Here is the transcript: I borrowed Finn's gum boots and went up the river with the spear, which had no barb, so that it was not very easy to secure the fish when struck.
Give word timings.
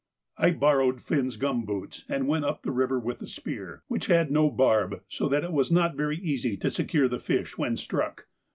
I 0.39 0.49
borrowed 0.49 0.99
Finn's 0.99 1.37
gum 1.37 1.63
boots 1.63 2.05
and 2.09 2.27
went 2.27 2.43
up 2.43 2.63
the 2.63 2.71
river 2.71 2.99
with 2.99 3.19
the 3.19 3.27
spear, 3.27 3.83
which 3.87 4.07
had 4.07 4.31
no 4.31 4.49
barb, 4.49 5.03
so 5.07 5.27
that 5.29 5.43
it 5.43 5.51
was 5.51 5.71
not 5.71 5.95
very 5.95 6.17
easy 6.17 6.57
to 6.57 6.71
secure 6.71 7.07
the 7.07 7.19
fish 7.19 7.55
when 7.55 7.77
struck. 7.77 8.25